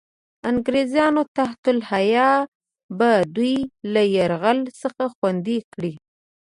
[0.51, 2.29] انګرېزانو تحت الحیه
[2.97, 3.55] به دوی
[3.93, 5.93] له یرغل څخه خوندي کړي.